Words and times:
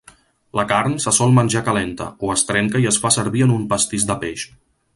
La 0.59 0.63
carn 0.69 0.95
se 1.03 1.13
sol 1.17 1.35
menjar 1.39 1.61
calenta, 1.67 2.07
o 2.25 2.31
es 2.37 2.45
trenca 2.51 2.81
i 2.85 2.89
es 2.93 2.99
fa 3.05 3.13
servir 3.17 3.45
en 3.49 3.55
un 3.59 3.69
pastís 3.75 4.09
de 4.13 4.17
peix. 4.25 4.49